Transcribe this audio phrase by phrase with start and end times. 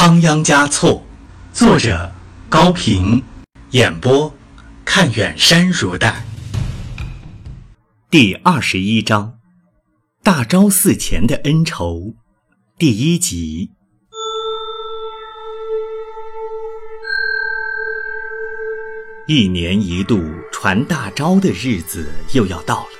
[0.00, 1.02] 仓央嘉措，
[1.52, 2.12] 作者
[2.48, 3.20] 高平，
[3.72, 4.32] 演播
[4.84, 6.24] 看远山如黛。
[8.08, 9.40] 第二十一章，
[10.22, 12.14] 大昭寺前的恩仇，
[12.78, 13.72] 第一集。
[19.26, 20.22] 一年一度
[20.52, 22.90] 传大昭的日子又要到了，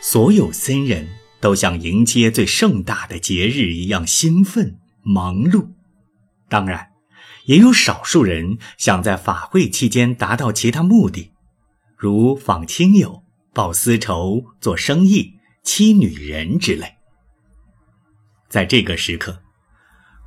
[0.00, 1.08] 所有僧人
[1.40, 5.66] 都像迎接最盛大的节日一样兴奋忙碌。
[6.52, 6.88] 当然，
[7.46, 11.32] 也有少数人想在法会期间达到其他目的，
[11.96, 13.22] 如访亲友、
[13.54, 15.32] 报私仇、做生意、
[15.64, 16.96] 妻女人之类。
[18.50, 19.40] 在这个时刻，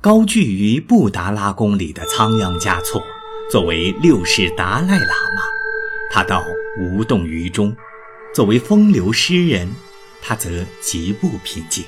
[0.00, 3.00] 高踞于布达拉宫里的仓央嘉措，
[3.48, 5.42] 作为六世达赖喇嘛，
[6.10, 6.42] 他倒
[6.80, 7.70] 无动于衷；
[8.34, 9.70] 作为风流诗人，
[10.20, 11.84] 他则极不平静，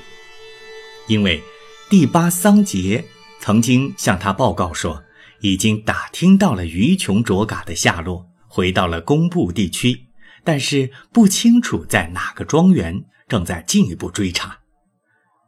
[1.07, 1.43] 因为
[1.89, 3.03] 第八桑杰。
[3.39, 5.03] 曾经向他报告说，
[5.41, 10.07] 已经打听到了于琼卓嘎的下落，回到了工部地区，
[10.43, 14.59] 但是不清楚在哪个庄园，正在进一步追查。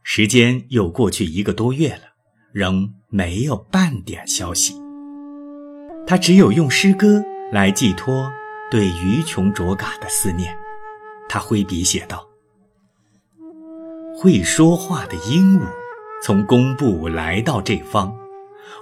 [0.04, 2.14] 时间又过去一个多月了，
[2.54, 4.74] 仍没有半点消息。
[6.08, 8.32] 他只有用诗歌来寄托
[8.72, 10.58] 对于琼卓嘎的思念。
[11.30, 12.28] 他挥笔写道
[14.18, 15.66] ：“会说话的鹦鹉。”
[16.24, 18.14] 从工部来到这方，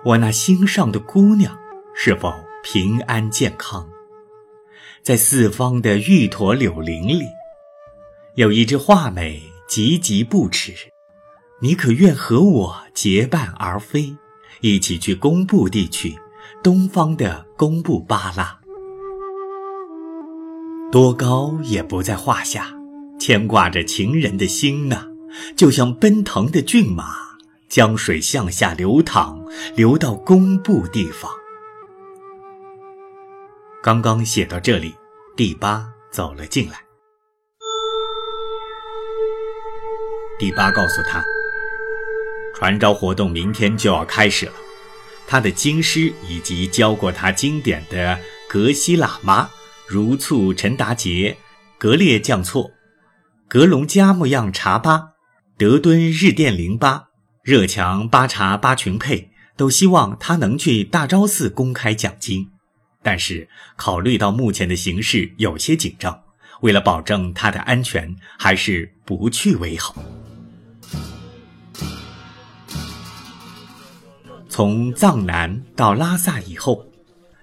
[0.04, 1.58] 我那心上的姑娘
[1.96, 3.88] 是否平安健康？
[5.02, 7.24] 在四方的玉驼柳林里，
[8.36, 10.74] 有一只画眉急急不迟，
[11.62, 14.14] 你可愿和我结伴而飞，
[14.60, 16.18] 一起去工部地区，
[16.62, 18.60] 东方的工部巴拉？
[20.92, 22.68] 多高也不在话下，
[23.18, 25.08] 牵挂着情人的心呐，
[25.56, 27.29] 就像奔腾的骏马。
[27.70, 29.40] 江水向下流淌，
[29.76, 31.32] 流到工部地方。
[33.84, 34.96] 刚刚写到这里，
[35.38, 36.82] 第八走了进来。
[40.40, 41.24] 第八告诉他，
[42.56, 44.54] 传召活动明天就要开始了。
[45.28, 48.20] 他的经师以及教过他经典的
[48.50, 49.52] 格西喇嘛、
[49.88, 51.38] 如簇陈达杰、
[51.78, 52.72] 格列降措、
[53.48, 55.10] 格隆加木样查巴、
[55.56, 57.09] 德敦日殿灵巴。
[57.50, 62.48] 热强巴查巴群佩都希望他能去大昭寺公开讲经，
[63.02, 66.22] 但是考虑到目前的形势有些紧张，
[66.62, 69.96] 为了保证他的安全，还是不去为好。
[74.48, 76.86] 从藏南到拉萨以后，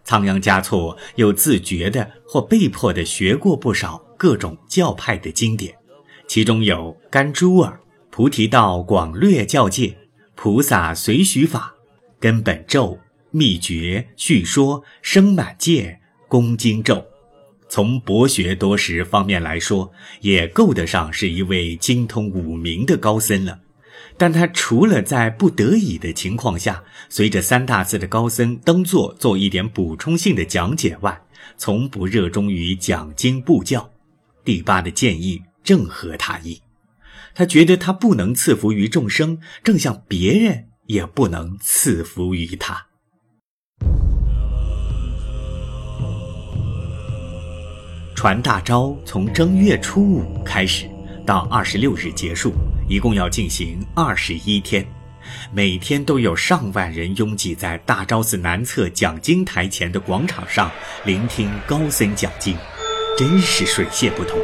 [0.05, 5.75] 仓央嘉措又自觉的或被迫的学过不少各种教派的经典，
[6.29, 7.81] 其中有甘珠尔。
[8.17, 9.95] 菩提道广略教界，
[10.35, 11.75] 菩萨随许法，
[12.19, 12.99] 根本咒
[13.31, 17.05] 秘诀叙说生满戒恭经咒，
[17.69, 23.61] 从博学多识方面来说，也够得上是一位精通五明的高僧了。
[24.17, 31.21] 但他除了在不得已的情况下，随着三大寺的高僧登座做一点补充性的讲解外，
[31.59, 33.91] 从不热衷于讲经布教。
[34.43, 36.59] 第八的建议正合他意。
[37.39, 42.87] 他觉得他不能赐福于众生，正像别人也不能赐福于他。
[48.15, 50.89] 传大招从正月初五开始，
[51.27, 52.55] 到二十六日结束，
[52.89, 54.87] 一共要进行二十一天，
[55.53, 60.71] 每天都有上万人拥挤在大昭寺南侧讲经台前的广场上
[61.05, 62.57] 聆听高僧讲经，
[63.19, 64.41] 真是水泄不通。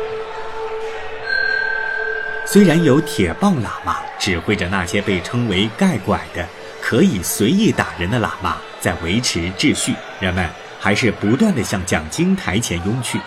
[2.52, 6.46] 虽然有铁棒喇嘛指挥着那些被称为盖拐的、
[6.82, 10.46] 可以随意打人的喇嘛在维持秩序，人们
[10.78, 13.18] 还是不断地向讲经台前拥去。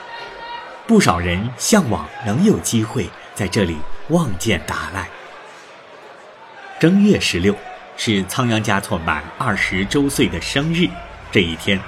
[0.86, 3.78] 不少人向往能有机会在这里
[4.09, 5.09] 望见达赖。
[6.80, 7.56] 正月十六
[7.97, 10.88] 是仓央嘉措满二十周岁的生日，
[11.31, 11.80] 这一天，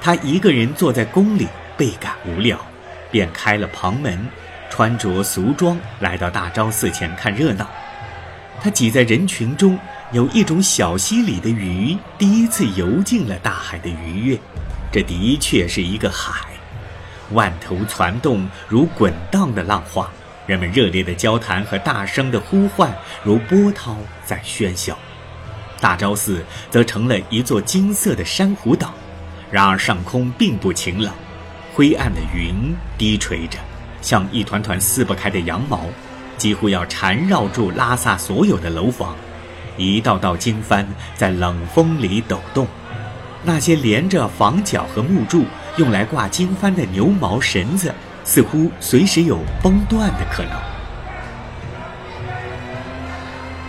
[0.00, 2.64] 他一个人坐在宫里，倍感无聊，
[3.10, 4.24] 便开了旁门。
[4.70, 7.66] 穿着俗装来到大昭寺前看热闹，
[8.60, 9.78] 他挤在人群中，
[10.12, 14.38] 有一种小溪里的鱼第一次游进了大海的愉悦。
[14.92, 16.46] 这的确是一个海，
[17.32, 20.10] 万头攒动如滚荡的浪花，
[20.46, 24.96] 人们热烈的交谈和大声的呼唤如波涛在喧嚣。
[25.80, 28.94] 大昭寺则成了一座金色的珊瑚岛，
[29.50, 31.14] 然而上空并不晴朗，
[31.74, 33.58] 灰暗的云低垂着。
[34.00, 35.86] 像一团团撕不开的羊毛，
[36.36, 39.14] 几乎要缠绕住拉萨所有的楼房。
[39.76, 42.66] 一道道经幡在冷风里抖动，
[43.42, 45.44] 那些连着房角和木柱
[45.76, 47.94] 用来挂经幡的牛毛绳子，
[48.24, 50.52] 似乎随时有崩断的可能。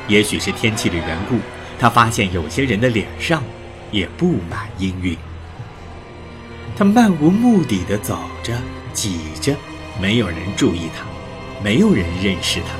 [0.07, 1.37] 也许是天气的缘故，
[1.77, 3.43] 他发现有些人的脸上
[3.91, 5.17] 也布满阴云。
[6.77, 8.53] 他漫无目的地走着，
[8.93, 9.53] 挤着，
[9.99, 11.05] 没有人注意他，
[11.63, 12.75] 没有人认识他，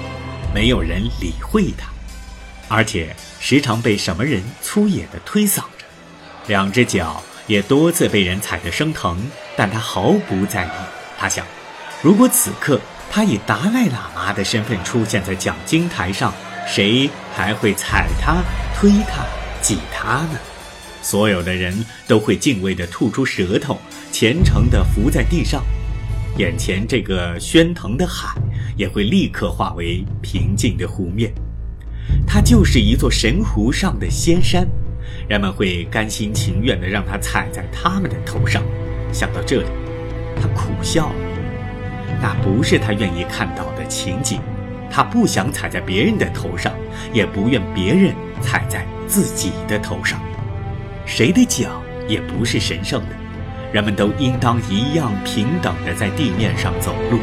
[0.54, 1.90] 没有人理会他，
[2.68, 5.86] 而且时常被什么人粗野地推搡着，
[6.48, 9.18] 两只脚也多次被人踩得生疼，
[9.56, 10.69] 但他毫不在意。
[11.18, 11.46] 他想，
[12.02, 12.80] 如果此刻
[13.10, 16.31] 他以达赖喇嘛的身份出现在讲经台上，
[16.68, 18.44] 谁还会踩他、
[18.75, 19.25] 推他、
[19.62, 20.40] 挤他呢？
[21.02, 23.80] 所有的人都会敬畏地吐出舌头，
[24.12, 25.64] 虔诚地伏在地上，
[26.38, 28.39] 眼前这个喧腾的海
[28.75, 31.34] 也会立刻化为平静的湖面。
[32.28, 34.68] 它就是一座神湖上的仙山，
[35.28, 38.62] 人们会甘心情愿地让它踩在他们的头上。
[39.12, 39.68] 想到这里，
[40.39, 41.16] 他苦笑了。
[42.22, 44.40] 那不是他愿意看到的情景。
[44.90, 46.72] 他不想踩在别人的头上，
[47.12, 50.19] 也不愿别人踩在自己的头上。
[51.06, 53.16] 谁的脚也不是神圣的，
[53.74, 57.19] 人们都应当一样平等地在地面上走路。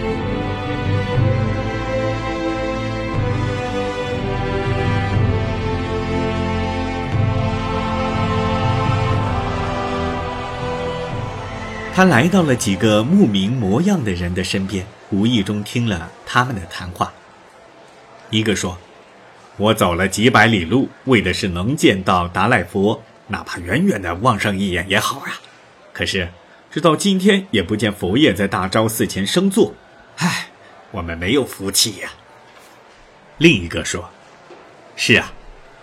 [11.95, 17.13] 他来到了几个牧民模样的人的身边，无意中听了他们的谈话。
[18.31, 18.77] 一个说
[19.57, 25.33] ：“我走了几百里路，为的是能见到达赖佛。”哪怕远远的望上一眼也好呀，
[25.95, 26.29] 可是
[26.71, 29.75] 直到今天也不见佛爷在大昭寺前升座，
[30.17, 30.49] 唉，
[30.91, 32.11] 我们没有福气呀。
[33.39, 34.11] 另一个说
[34.97, 35.33] ：“是啊，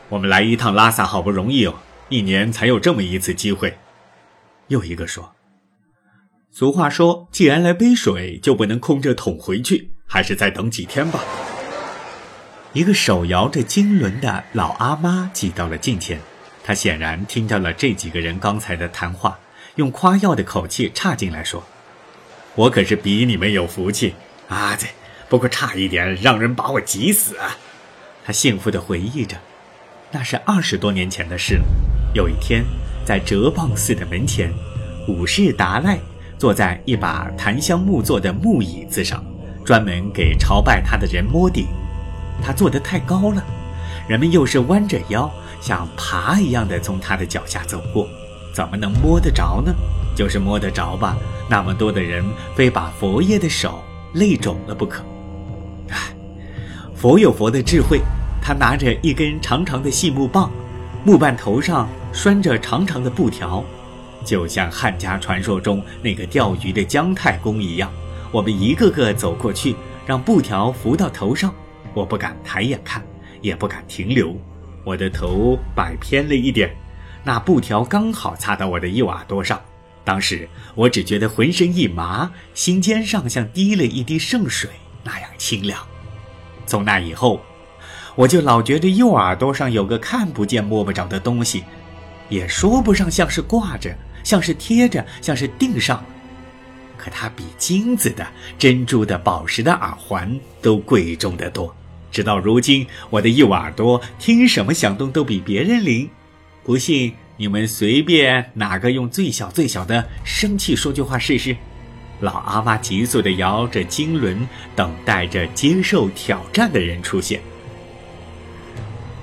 [0.10, 1.80] 我们来一趟拉萨好不容易哦，
[2.10, 3.78] 一年才有这么一次机会。”
[4.68, 5.34] 又一个说
[6.52, 11.22] ：“俗话说，既然来背水，就不能空着桶回去，还是再等几天吧。”
[12.74, 16.19] 一个手摇着经轮的老阿妈挤到了近前。
[16.63, 19.38] 他显然听到了这几个人刚才的谈话，
[19.75, 21.63] 用夸耀的口气插进来说
[22.56, 24.13] ：“我可是比你们有福气
[24.50, 24.75] 啊！
[24.75, 24.88] 这，
[25.29, 27.57] 不过差一点让人把我挤死啊！”
[28.25, 29.38] 他幸福地回忆着，
[30.12, 31.63] 那是二十多年前的事了。
[32.13, 32.63] 有一天，
[33.06, 34.53] 在哲蚌寺的门前，
[35.07, 35.97] 武士达赖
[36.38, 39.24] 坐在一把檀香木做的木椅子上，
[39.65, 41.65] 专门给朝拜他的人摸顶。
[42.44, 43.44] 他坐得太高了，
[44.07, 45.31] 人们又是弯着腰。
[45.62, 48.09] 像爬一样的从他的脚下走过，
[48.53, 49.74] 怎么能摸得着呢？
[50.15, 51.18] 就是摸得着吧，
[51.50, 52.24] 那么多的人
[52.56, 53.81] 非把佛爷的手
[54.13, 55.03] 累肿了不可。
[55.89, 55.98] 唉，
[56.94, 58.01] 佛有佛的智慧，
[58.42, 60.51] 他拿着一根长长的细木棒，
[61.06, 63.63] 木棒头上拴着长长的布条，
[64.25, 67.89] 就像汉家传说中那个钓鱼的姜太公一样。
[68.31, 69.75] 我们一个个走过去，
[70.06, 71.53] 让布条浮到头上，
[71.94, 73.01] 我不敢抬眼看，
[73.42, 74.36] 也不敢停留。
[74.83, 76.69] 我的头摆偏了一点，
[77.23, 79.62] 那布条刚好擦到我的右耳朵上。
[80.03, 84.69] 当时我只觉得浑身一麻，心尖上像滴了一滴圣水
[85.03, 85.79] 那样清凉。
[86.65, 87.39] 从那以后，
[88.15, 91.63] 我就老觉得右耳朵上有个看不见摸不着的东西，
[92.29, 96.03] 也说不上像是挂着，像是贴着，像是钉上。
[96.98, 98.25] 可它比金子的、
[98.57, 101.75] 珍珠的、宝石的耳环都贵重得多。
[102.12, 106.10] 直到如今，我的右耳朵听什么响动都比别人灵。
[106.63, 111.56] 不信，你们随便哪个用最小最小的生气说句话试试。
[112.20, 117.41] 老阿妈急速地摇着经轮，等待着接受挑战的人出现。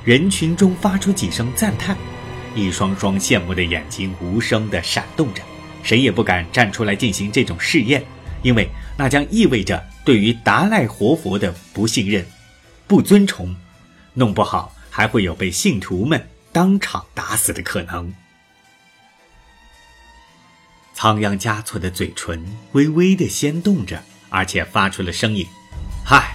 [0.04, 1.97] 人群中发出几声赞叹，
[2.57, 5.40] 一双双羡慕的眼睛无声地闪动着。
[5.85, 8.02] 谁也不敢站出来进行这种试验，
[8.42, 12.26] 因为那将意味着对于达赖活佛的不信任。
[12.88, 13.54] 不尊崇，
[14.14, 16.26] 弄不好还会有被信徒们
[16.58, 18.12] 当场打死的可能。
[20.92, 25.46] 仓央嘉措的嘴唇微微的掀动着，而且发出了声音
[26.04, 26.34] ：“嗨，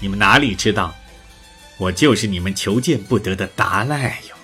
[0.00, 0.94] 你们哪里知道，
[1.76, 4.36] 我就是你们求见不得的达赖哟。”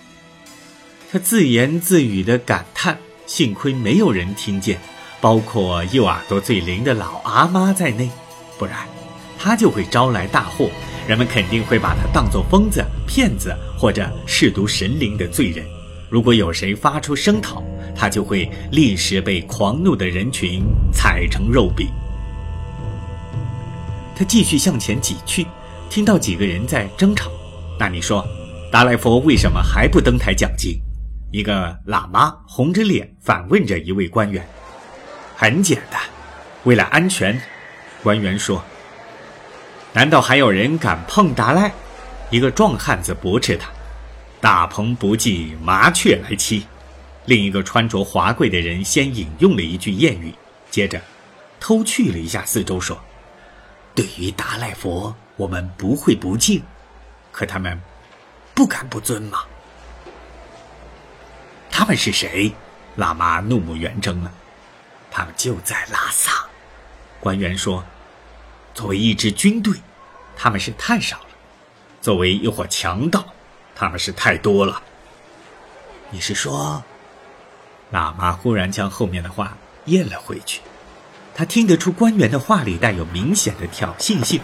[1.13, 4.81] 他自言自语的感叹：“幸亏没有人听见，
[5.21, 8.11] 包括右耳朵最灵的老阿妈在内，
[8.59, 8.85] 不然
[9.39, 10.69] 他就会招来大祸。”
[11.11, 15.67] 人们肯定会把他当作疯子、骗子或者亵渎神灵的罪人。
[16.09, 17.65] 如果有谁发出声讨，
[17.97, 20.63] 他就会立时被狂怒的人群
[20.93, 21.89] 踩成肉饼。
[24.15, 25.45] 他继续向前挤去，
[25.89, 27.29] 听到几个人在争吵。
[27.77, 28.25] 那你说，
[28.71, 30.81] 达赖佛为什么还不登台讲经？
[31.33, 34.49] 一个喇嘛红着脸反问着一位官员
[35.35, 36.01] ：“很简单，
[36.63, 37.37] 为了安全。”
[38.01, 38.63] 官员说
[39.93, 41.73] ：“难道还有人敢碰达赖？”
[42.31, 43.69] 一个壮汉子驳斥他
[44.41, 46.63] ：“大鹏不计麻雀来栖。”
[47.27, 50.35] 另一个穿着华贵的人先引用了一句谚语，
[50.71, 51.01] 接着
[51.61, 52.99] 偷去了一下四周，说
[53.95, 56.63] ：“对于达赖佛，我们不会不敬，
[57.31, 57.81] 可他们
[58.55, 59.41] 不敢不尊吗？”
[61.71, 62.53] 他们是谁？
[62.97, 64.33] 喇嘛怒目圆睁了。
[65.11, 66.45] 他们就在拉萨。
[67.21, 67.85] 官员说
[68.75, 69.75] ：“作为一支军队，
[70.37, 71.27] 他们是太少了；
[72.01, 73.25] 作为一伙强盗，
[73.75, 74.83] 他们是太多了。”
[76.11, 76.83] 你是说？
[77.93, 80.61] 喇嘛忽然将后面的话咽了回去，
[81.35, 84.41] 他听得出官员的话里带有明显的挑衅性。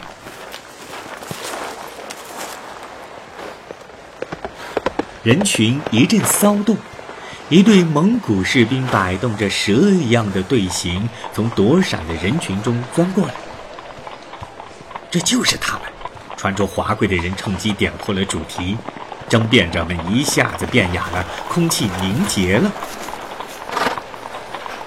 [5.22, 6.76] 人群一阵骚动，
[7.48, 13.34] 一队蒙古士兵摆动着蛇一样的队形，从躲闪的人群中钻过来。
[15.16, 15.84] 这就是他们，
[16.36, 18.76] 穿着华贵的人趁机点破了主题，
[19.30, 22.70] 争辩者们一下子变哑了，空气凝结了。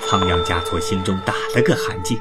[0.08, 2.20] 仓央嘉措心中打了个寒噤。